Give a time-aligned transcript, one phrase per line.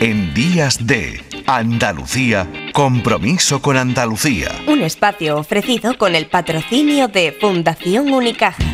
[0.00, 4.48] en Días de Andalucía, compromiso con Andalucía.
[4.66, 8.64] Un espacio ofrecido con el patrocinio de Fundación Unicaja.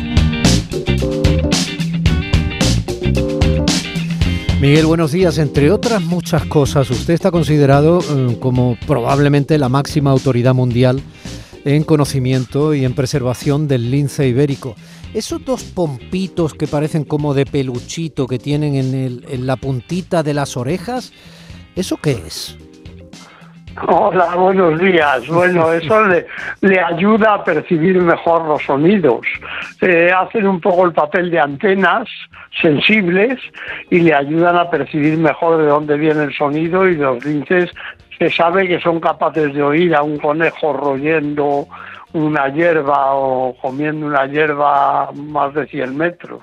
[4.61, 5.37] Miguel, buenos días.
[5.37, 11.01] Entre otras muchas cosas, usted está considerado eh, como probablemente la máxima autoridad mundial
[11.65, 14.77] en conocimiento y en preservación del lince ibérico.
[15.13, 20.21] Esos dos pompitos que parecen como de peluchito que tienen en, el, en la puntita
[20.21, 21.13] de las orejas,
[21.75, 22.57] ¿eso qué es?
[23.87, 25.27] Hola, buenos días.
[25.27, 26.25] Bueno, eso le,
[26.61, 29.21] le ayuda a percibir mejor los sonidos.
[29.81, 32.07] Eh, hacen un poco el papel de antenas
[32.61, 33.39] sensibles
[33.89, 37.69] y le ayudan a percibir mejor de dónde viene el sonido y los linces
[38.17, 41.67] se sabe que son capaces de oír a un conejo royendo
[42.13, 46.41] una hierba o comiendo una hierba más de 100 metros.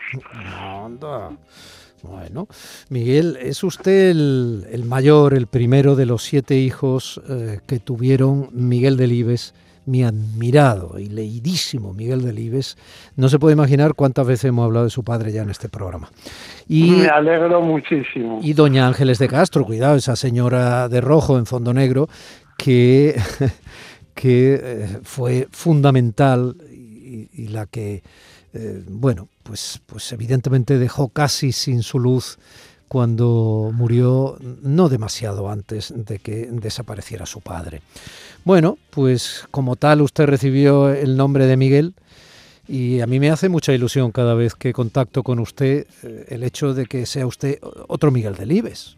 [2.02, 2.48] Bueno,
[2.90, 8.98] Miguel, es usted el, mayor, el primero de los siete hijos eh, que tuvieron Miguel
[8.98, 9.54] Delibes,
[9.86, 12.76] mi admirado y leidísimo Miguel Delibes.
[13.16, 16.10] No se puede imaginar cuántas veces hemos hablado de su padre ya en este programa.
[16.68, 18.38] Y, Me alegro muchísimo.
[18.42, 22.08] Y doña Ángeles de Castro, cuidado, esa señora de rojo en fondo negro,
[22.58, 23.16] que
[24.14, 28.02] que eh, fue fundamental y, la que,
[28.52, 32.38] eh, bueno, pues, pues evidentemente dejó casi sin su luz
[32.88, 37.82] cuando murió no demasiado antes de que desapareciera su padre.
[38.44, 41.94] Bueno, pues como tal usted recibió el nombre de Miguel
[42.68, 46.44] y a mí me hace mucha ilusión cada vez que contacto con usted eh, el
[46.44, 48.96] hecho de que sea usted otro Miguel Delibes.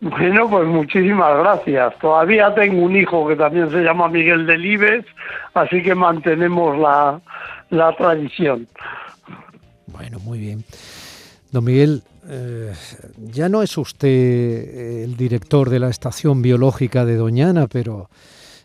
[0.00, 1.98] Bueno, pues muchísimas gracias.
[1.98, 5.06] Todavía tengo un hijo que también se llama Miguel Delibes,
[5.54, 7.20] así que mantenemos la,
[7.70, 8.68] la tradición.
[9.86, 10.64] Bueno, muy bien.
[11.50, 12.72] Don Miguel, eh,
[13.16, 18.10] ya no es usted el director de la estación biológica de Doñana, pero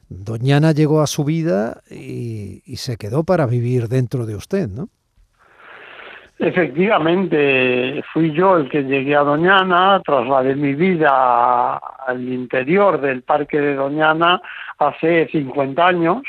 [0.09, 4.89] Doñana llegó a su vida y, y se quedó para vivir dentro de usted, ¿no?
[6.43, 13.61] Efectivamente, fui yo el que llegué a Doñana, trasladé mi vida al interior del parque
[13.61, 14.41] de Doñana
[14.79, 16.23] hace 50 años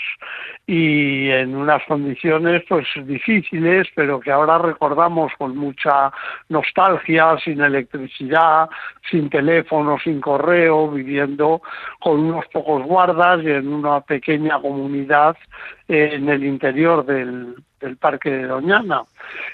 [0.66, 6.12] y en unas condiciones pues difíciles, pero que ahora recordamos con mucha
[6.50, 8.68] nostalgia, sin electricidad,
[9.10, 11.62] sin teléfono, sin correo, viviendo
[11.98, 15.38] con unos pocos guardas y en una pequeña comunidad
[15.88, 19.02] en el interior del, del Parque de Doñana.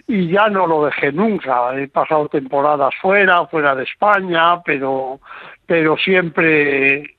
[0.06, 1.74] Y ya no lo dejé nunca.
[1.76, 5.20] He pasado temporadas fuera, fuera de España, pero,
[5.66, 7.16] pero siempre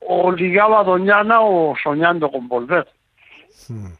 [0.00, 2.86] o a Doñana o soñando con volver.
[3.68, 3.92] Hmm.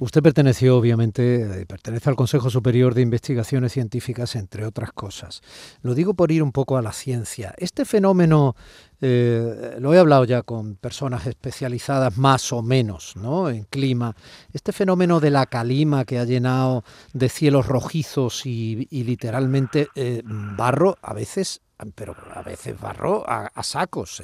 [0.00, 5.42] Usted perteneció, obviamente, eh, pertenece al Consejo Superior de Investigaciones Científicas, entre otras cosas.
[5.82, 7.52] Lo digo por ir un poco a la ciencia.
[7.58, 8.54] Este fenómeno,
[9.00, 13.50] eh, lo he hablado ya con personas especializadas más o menos ¿no?
[13.50, 14.14] en clima,
[14.52, 20.96] este fenómeno de la calima que ha llenado de cielos rojizos y, literalmente eh, barro,
[21.02, 21.60] a veces
[21.94, 24.20] pero a veces barro a, sacos.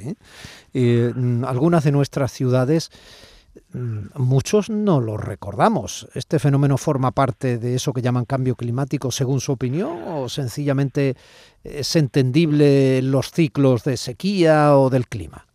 [0.74, 2.90] algunas de nuestras ciudades
[3.72, 6.08] muchos no lo recordamos.
[6.14, 11.14] ¿Este fenómeno forma parte de eso que llaman cambio climático según su opinión o sencillamente
[11.62, 15.46] es entendible en los ciclos de sequía o del clima?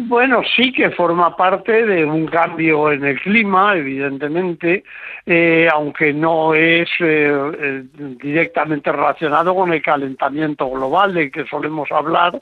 [0.00, 4.84] Bueno, sí que forma parte de un cambio en el clima, evidentemente,
[5.26, 7.82] eh, aunque no es eh, eh,
[8.22, 12.38] directamente relacionado con el calentamiento global de que solemos hablar,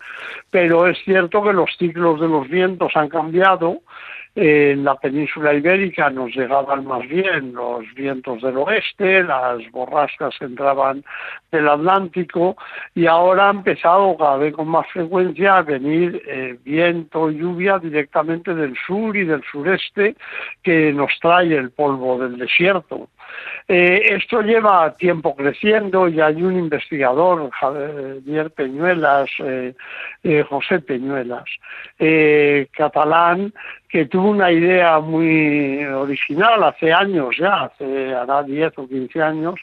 [0.50, 3.80] pero es cierto que los ciclos de los vientos han cambiado
[4.36, 11.02] en la península ibérica nos llegaban más bien los vientos del oeste, las borrascas entraban
[11.50, 12.54] del Atlántico
[12.94, 17.78] y ahora ha empezado cada vez con más frecuencia a venir eh, viento y lluvia
[17.78, 20.14] directamente del sur y del sureste
[20.62, 23.08] que nos trae el polvo del desierto.
[23.68, 29.74] Eh, esto lleva tiempo creciendo y hay un investigador, Javier Peñuelas, eh,
[30.22, 31.44] eh, José Peñuelas,
[32.70, 33.52] catalán,
[33.88, 39.54] que tuvo una idea muy original hace años ya, hace hará 10 o 15 años,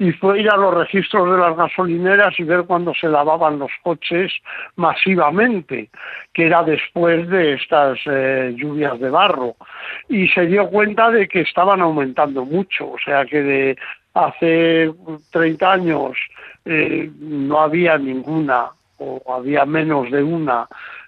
[0.00, 3.70] y fue ir a los registros de las gasolineras y ver cuándo se lavaban los
[3.82, 4.32] coches
[4.76, 5.90] masivamente,
[6.32, 9.56] que era después de estas eh, lluvias de barro.
[10.08, 13.76] Y se dio cuenta de que estaban aumentando mucho, o sea que de
[14.14, 14.90] hace
[15.32, 16.16] 30 años
[16.64, 20.50] eh, no había ninguna o había menos de un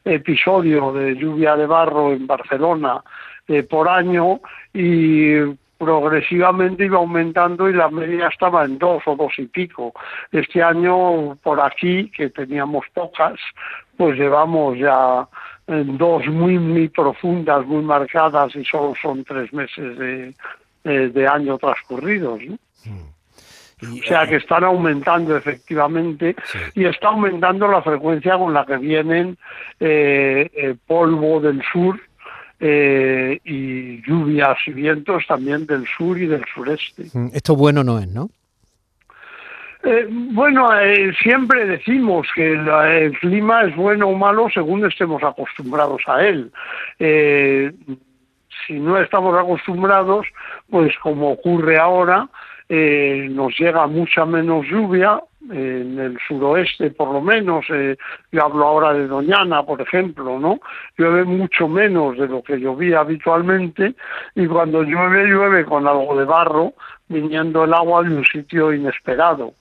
[0.05, 3.03] episodio de lluvia de barro en Barcelona
[3.49, 4.41] eh, por año
[4.75, 9.93] y progresivamente iba aumentando y la media estaba en dos o dos y pico.
[10.31, 13.35] Este año por aquí, que teníamos pocas,
[13.97, 15.27] pues llevamos ya
[15.67, 20.35] en dos muy, muy profundas, muy marcadas y solo son tres meses de,
[21.09, 22.41] de, año transcurridos.
[22.45, 22.59] ¿no?
[22.85, 23.99] Mm.
[23.99, 26.37] o sea que están aumentando efectivamente
[26.77, 29.37] y está aumentando la frecuencia con la que vienen
[29.81, 31.99] eh, el polvo del sur
[32.65, 37.07] eh, y lluvias y vientos también del sur y del sureste.
[37.13, 38.31] Mm, esto bueno no es, ¿no?
[39.83, 46.03] Eh, bueno, eh, siempre decimos que el clima es bueno o malo según estemos acostumbrados
[46.07, 46.53] a él.
[48.69, 50.25] si no estamos acostumbrados,
[50.71, 52.29] pues como ocurre ahora,
[52.69, 55.21] nos llega mucha menos lluvia,
[55.51, 57.97] en el suroeste por lo menos, eh,
[58.31, 60.61] yo hablo ahora de Doñana, por ejemplo, ¿no?
[60.97, 63.95] Llueve mucho menos de lo que llovía habitualmente
[64.35, 66.75] y cuando llueve, llueve con algo de barro,
[67.09, 69.55] viniendo el agua de un sitio inesperado.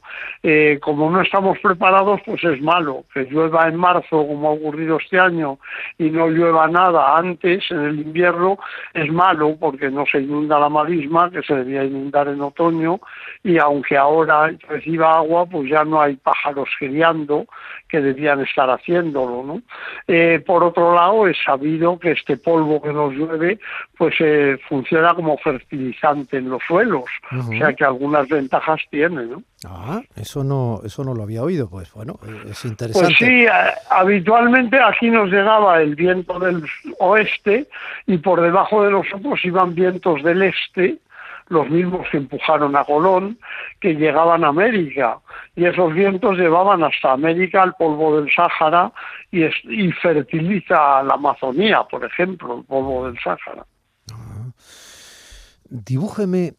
[0.43, 3.05] Eh, como no estamos preparados, pues es malo.
[3.13, 5.59] Que llueva en marzo, como ha ocurrido este año,
[5.97, 8.57] y no llueva nada antes, en el invierno,
[8.93, 12.99] es malo porque no se inunda la marisma, que se debía inundar en otoño,
[13.43, 17.45] y aunque ahora reciba agua, pues ya no hay pájaros criando
[17.87, 19.43] que debían estar haciéndolo.
[19.43, 19.61] ¿no?
[20.07, 23.59] Eh, por otro lado, es sabido que este polvo que nos llueve,
[23.97, 29.25] pues eh, funciona como fertilizante en los suelos, o sea que algunas ventajas tiene.
[29.25, 29.43] ¿no?
[29.63, 32.19] Ah, eso no, eso no lo había oído, pues bueno,
[32.49, 33.15] es interesante.
[33.19, 33.45] Pues sí,
[33.91, 36.63] habitualmente aquí nos llegaba el viento del
[36.99, 37.67] oeste
[38.07, 40.97] y por debajo de nosotros iban vientos del este,
[41.49, 43.37] los mismos que empujaron a Colón,
[43.79, 45.19] que llegaban a América.
[45.55, 48.91] Y esos vientos llevaban hasta América el polvo del Sáhara
[49.29, 53.63] y, y fertiliza la Amazonía, por ejemplo, el polvo del Sáhara.
[54.11, 54.49] Ah.
[55.69, 56.53] Dibújeme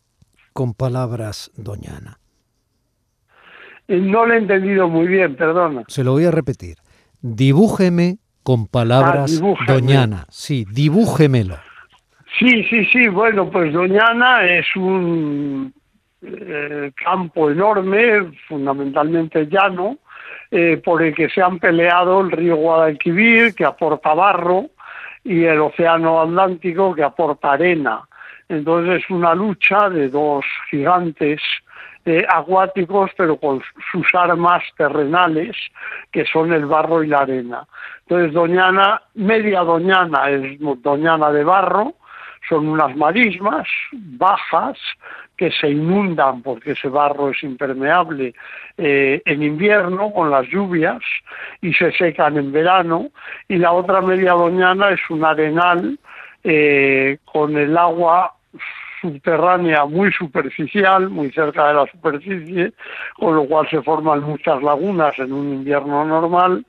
[0.52, 2.21] con palabras, doñana
[4.00, 5.84] no lo he entendido muy bien, perdona.
[5.88, 6.76] Se lo voy a repetir.
[7.20, 10.26] Dibújeme con palabras ah, Doñana.
[10.28, 11.56] Sí, dibújemelo.
[12.38, 13.08] Sí, sí, sí.
[13.08, 15.72] Bueno, pues Doñana es un
[16.22, 19.98] eh, campo enorme, fundamentalmente llano,
[20.50, 24.66] eh, por el que se han peleado el río Guadalquivir, que aporta barro,
[25.24, 28.02] y el océano Atlántico, que aporta arena.
[28.48, 31.40] Entonces es una lucha de dos gigantes
[32.04, 35.56] eh, acuáticos, pero con sus armas terrenales,
[36.10, 37.66] que son el barro y la arena.
[38.00, 41.94] Entonces, Doñana, media Doñana es Doñana de barro,
[42.48, 44.76] son unas marismas bajas
[45.36, 48.34] que se inundan porque ese barro es impermeable
[48.76, 51.00] eh, en invierno con las lluvias
[51.60, 53.08] y se secan en verano
[53.48, 55.98] y la otra media doñana es un arenal
[56.44, 58.34] eh, con el agua
[59.02, 62.72] subterránea muy superficial, muy cerca de la superficie,
[63.18, 66.64] con lo cual se forman muchas lagunas en un invierno normal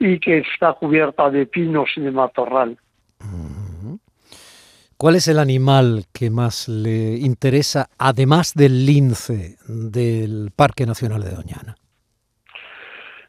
[0.00, 2.76] y que está cubierta de pinos y de matorral.
[4.96, 11.30] ¿Cuál es el animal que más le interesa, además del lince del Parque Nacional de
[11.30, 11.76] Doñana?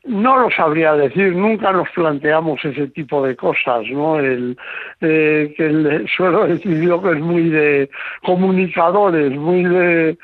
[0.07, 4.19] No lo sabría decir, nunca nos planteamos ese tipo de cosas, ¿no?
[4.19, 4.55] El,
[5.01, 7.89] eh, que el, suelo decir yo que es muy de
[8.23, 10.17] comunicadores, muy de,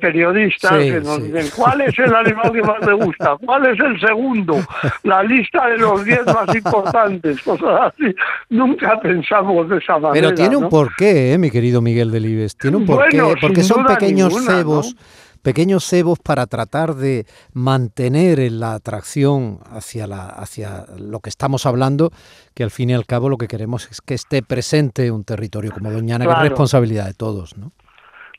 [0.00, 4.00] periodistas, que nos dicen cuál es el animal que más me gusta, cuál es el
[4.00, 4.56] segundo,
[5.04, 8.12] la lista de los diez más importantes, cosas así.
[8.48, 10.12] Nunca pensamos de esa manera.
[10.12, 14.44] Pero tiene un porqué, ¿eh, mi querido Miguel Delibes, tiene un porqué, porque son pequeños
[14.44, 14.96] cebos
[15.42, 22.12] pequeños cebos para tratar de mantener la atracción hacia, la, hacia lo que estamos hablando,
[22.54, 25.72] que al fin y al cabo lo que queremos es que esté presente un territorio
[25.72, 27.72] como Doñana, que es responsabilidad de todos, ¿no?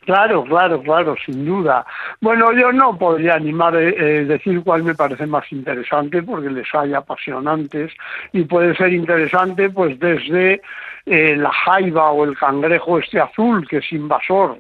[0.06, 1.86] Claro, claro, claro, sin duda.
[2.22, 6.50] Bueno, yo no podría animar a eh, eh, decir cuál me parece más interesante, porque
[6.50, 7.92] les hay apasionantes
[8.34, 10.62] y puede ser interesante, pues desde
[11.06, 14.60] eh, la jaiba o el cangrejo este azul, que es invasor,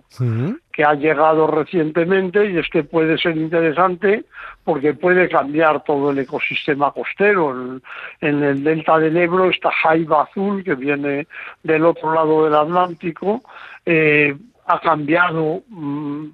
[0.71, 4.25] que ha llegado recientemente y es que puede ser interesante
[4.63, 7.79] porque puede cambiar todo el ecosistema costero.
[8.21, 11.27] En, el delta del Ebro, esta jaiba azul que viene
[11.63, 13.41] del otro lado del Atlántico,
[13.85, 14.35] eh,
[14.73, 16.25] ha cambiado mm,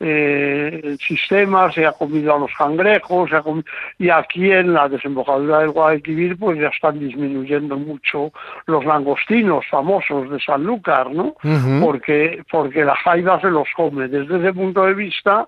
[0.00, 3.30] eh, el sistema, se ha comido a los cangrejos,
[3.98, 8.32] y aquí en la desembocadura del Guadalquivir pues ya están disminuyendo mucho
[8.66, 11.34] los langostinos famosos de Sanlúcar, ¿no?
[11.80, 14.08] porque, porque la jaiba se los come.
[14.08, 15.46] Desde ese punto de vista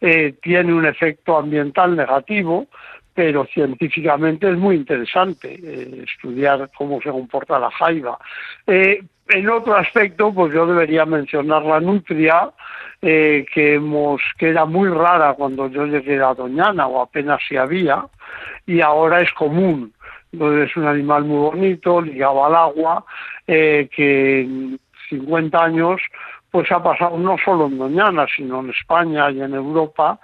[0.00, 2.66] eh, tiene un efecto ambiental negativo,
[3.16, 8.18] pero científicamente es muy interesante eh, estudiar cómo se comporta la jaiba.
[8.66, 12.50] Eh, en otro aspecto, pues yo debería mencionar la nutria,
[13.00, 13.80] eh, que,
[14.38, 18.04] era muy rara cuando yo llegué a Doñana o apenas si había,
[18.66, 19.94] y ahora es común.
[20.30, 23.06] Es un animal muy bonito, ligado al agua,
[23.46, 26.02] que en 50 años
[26.50, 30.18] pues ha pasado no solo en Doñana, sino en España y en Europa,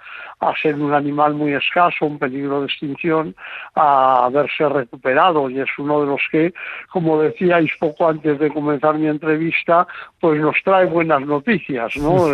[0.49, 3.35] a ser un animal muy escaso, un peligro de extinción,
[3.75, 6.53] a haberse recuperado y es uno de los que,
[6.91, 9.87] como decíais poco antes de comenzar mi entrevista,
[10.19, 12.13] pues nos trae buenas noticias, ¿no?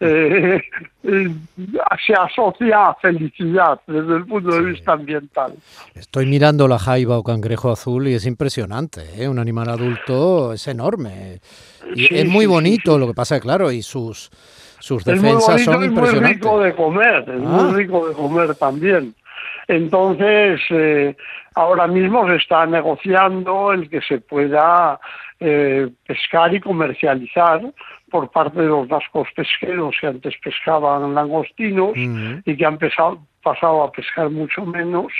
[0.00, 0.62] Eh, eh,
[1.04, 1.30] eh,
[2.06, 5.54] se asocia a felicidad desde el punto de vista ambiental.
[5.94, 11.40] Estoy mirando la jaiba o cangrejo azul y es impresionante, un animal adulto es enorme.
[11.94, 14.30] Y es muy bonito, lo que pasa claro, y sus
[14.82, 16.14] sus defensas son impresionantes.
[16.14, 17.76] Es muy rico de comer, es muy ah.
[17.76, 19.14] rico de comer también.
[19.68, 21.16] Entonces, eh,
[21.54, 24.98] ahora mismo se está negociando el que se pueda
[25.38, 27.62] eh, pescar y comercializar
[28.10, 32.76] por parte de los vascos pesqueros que antes pescaban langostinos y que han
[33.42, 35.12] pasado a pescar mucho menos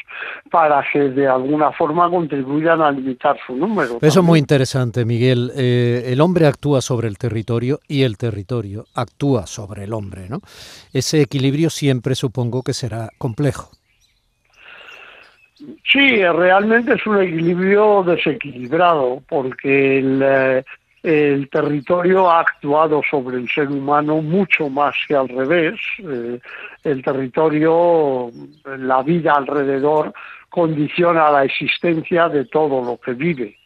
[0.50, 3.98] para que de alguna forma contribuyan a limitar su número.
[4.00, 5.52] Eso es muy interesante, Miguel.
[5.56, 10.40] Eh, el hombre actúa sobre el territorio y el territorio actúa sobre el hombre, ¿no?
[10.92, 13.70] Ese equilibrio siempre supongo que será complejo.
[15.84, 20.64] Sí, realmente es un equilibrio desequilibrado, porque el, eh,
[21.02, 25.80] el territorio ha actuado sobre el ser humano mucho más que al revés.
[25.98, 26.38] Eh,
[26.84, 28.30] el territorio,
[28.64, 30.12] la vida alrededor,
[30.48, 33.56] condiciona la existencia de todo lo que vive.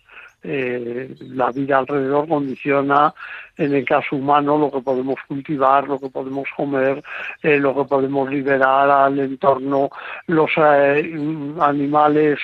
[0.43, 3.12] Eh, la vida alrededor condiciona,
[3.57, 7.02] en el caso humano, lo que podemos cultivar, lo que podemos comer,
[7.43, 9.90] eh, lo que podemos liberar al entorno,
[10.28, 12.38] los animales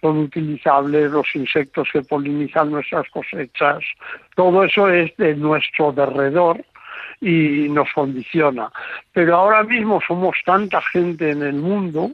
[0.00, 3.82] son utilizables, los insectos que polinizan nuestras cosechas,
[4.34, 6.64] todo eso es de nuestro derredor
[7.20, 8.70] y nos condiciona.
[9.12, 12.12] Pero ahora mismo somos tanta gente en el mundo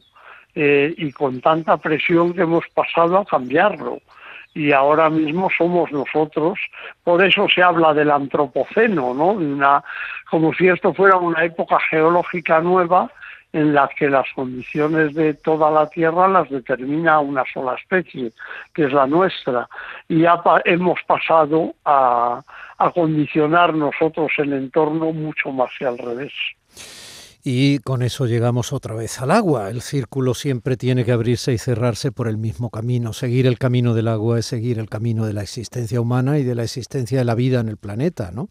[0.55, 3.99] eh, y con tanta presión que hemos pasado a cambiarlo.
[4.53, 6.57] Y ahora mismo somos nosotros,
[7.03, 9.31] por eso se habla del antropoceno, ¿no?
[9.31, 9.83] Una,
[10.29, 13.11] como si esto fuera una época geológica nueva
[13.55, 18.33] en las que las condiciones de toda la Tierra las determina una sola especie,
[18.73, 19.69] que es la nuestra,
[20.09, 22.43] y ya hemos pasado a,
[22.77, 26.33] a condicionar nosotros el entorno mucho más que al revés.
[27.45, 29.69] Y con eso llegamos otra vez al agua.
[29.69, 33.13] El círculo siempre tiene que abrirse y cerrarse por el mismo camino.
[33.13, 36.55] Seguir el camino del agua es seguir el camino de la existencia humana y de
[36.55, 38.49] la existencia de la vida en el planeta, ¿no?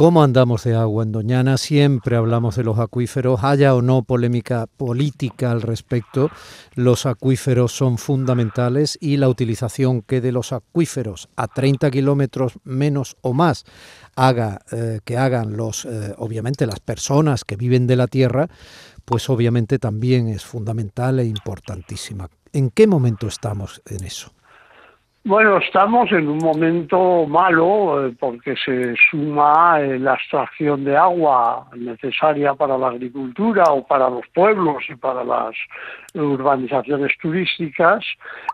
[0.00, 1.58] ¿Cómo andamos de agua en Doñana?
[1.58, 6.30] Siempre hablamos de los acuíferos, haya o no polémica política al respecto,
[6.74, 13.18] los acuíferos son fundamentales y la utilización que de los acuíferos a 30 kilómetros menos
[13.20, 13.66] o más
[14.16, 18.48] haga, eh, que hagan los, eh, obviamente las personas que viven de la tierra,
[19.04, 22.30] pues obviamente también es fundamental e importantísima.
[22.54, 24.32] ¿En qué momento estamos en eso?
[25.22, 31.68] Bueno, estamos en un momento malo eh, porque se suma eh, la extracción de agua
[31.76, 35.54] necesaria para la agricultura o para los pueblos y para las
[36.14, 38.02] urbanizaciones turísticas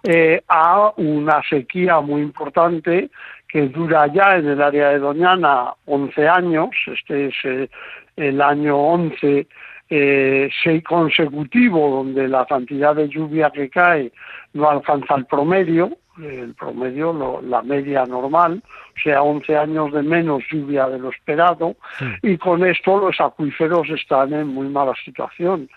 [0.03, 3.11] eh, a una sequía muy importante
[3.47, 7.71] que dura ya en el área de Doñana 11 años, este es
[8.17, 9.47] el año 11
[9.89, 10.51] eh,
[10.87, 14.13] consecutivo donde la cantidad de lluvia que cae
[14.53, 20.43] no alcanza el promedio, el promedio, la media normal, o sea, 11 años de menos
[20.51, 21.77] lluvia de lo esperado,
[22.23, 25.69] y con esto los acuíferos están en muy mala situación.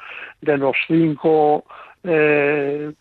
[0.42, 1.66] De los cinco
[2.04, 2.92] eh,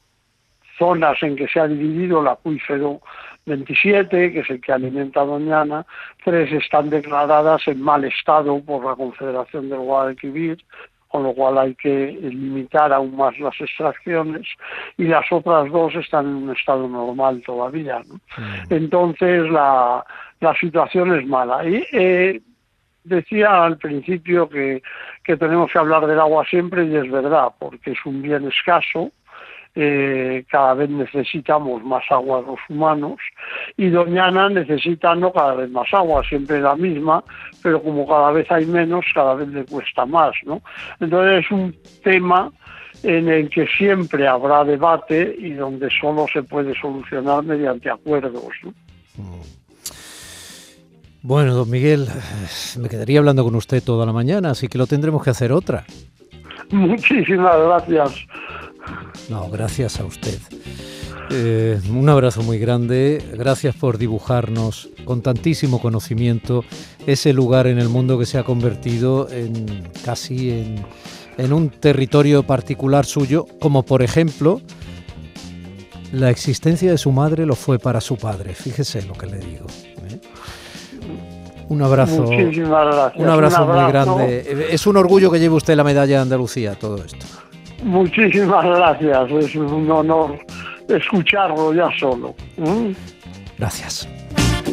[0.79, 3.01] zonas en que se ha dividido el acuífero
[3.47, 5.87] 27, que es el que alimenta Doñana,
[6.25, 10.59] tres están declaradas en mal estado por la Confederación del Guadalquivir,
[11.09, 14.47] con lo cual hay que limitar aún más las extracciones
[14.97, 18.03] y las otras dos están en un estado normal todavía.
[18.71, 20.05] Entonces la,
[20.41, 21.67] la situación es mala.
[21.69, 22.41] Y eh,
[23.05, 24.83] decía al principio que,
[25.25, 29.11] que tenemos que hablar del agua siempre y es verdad, porque es un bien escaso
[29.75, 33.19] eh, cada vez necesitamos más agua los humanos
[33.77, 37.23] y Doñana necesita no cada vez más agua, siempre la misma,
[37.63, 40.63] pero como cada vez hay menos, cada vez le cuesta más, ¿no?
[41.01, 42.51] Entonces es un tema
[43.03, 48.53] en el que siempre habrá debate y donde solo se puede solucionar mediante acuerdos.
[51.23, 52.09] Bueno, don Miguel,
[52.81, 55.85] me quedaría hablando con usted toda la mañana, así que lo tendremos que hacer otra.
[56.71, 58.27] Muchísimas gracias
[59.29, 60.39] No, gracias a usted.
[61.31, 66.65] Eh, un abrazo muy grande, gracias por dibujarnos con tantísimo conocimiento
[67.07, 70.87] ese lugar en el mundo que se ha convertido en casi en,
[71.37, 74.63] en un territorio particular suyo, como por ejemplo
[76.13, 78.55] la existencia de su madre lo fue para su padre.
[78.55, 79.67] Fíjese lo que le digo.
[80.09, 80.21] ¿eh?
[81.69, 82.25] Un abrazo.
[82.25, 84.69] Un abrazo, muy grande.
[84.71, 87.27] Es un orgullo que lleve usted la medalla de Andalucía, todo esto.
[87.83, 89.31] Muchísimas gracias.
[89.31, 90.39] Es un honor
[90.89, 92.35] escucharlo ya solo.
[93.59, 94.09] Gracias.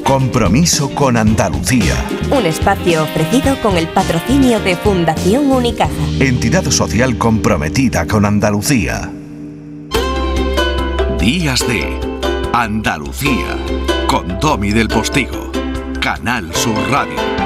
[0.04, 1.96] Compromiso con Andalucía.
[2.32, 5.92] Un espacio ofrecido con el patrocinio de Fundación Unicaja.
[6.20, 9.10] Entidad social comprometida con Andalucía.
[11.20, 12.00] Días de
[12.54, 13.58] Andalucía
[14.08, 15.52] con Domi del Postigo.
[16.00, 17.45] Canal Sur Radio.